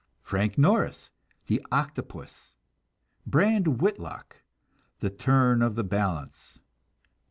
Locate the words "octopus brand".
1.71-3.79